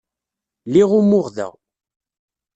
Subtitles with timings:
[0.71, 1.47] Liɣ umuɣ da.